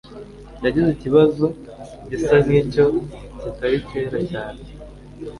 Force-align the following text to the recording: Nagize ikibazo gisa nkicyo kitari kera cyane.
Nagize 0.61 0.89
ikibazo 0.93 1.45
gisa 2.09 2.35
nkicyo 2.45 2.85
kitari 3.39 3.77
kera 3.87 4.19
cyane. 4.31 4.61